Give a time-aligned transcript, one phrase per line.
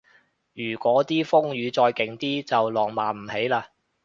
[0.55, 3.65] 如嗰啲風雨再勁啲就浪漫唔起嘞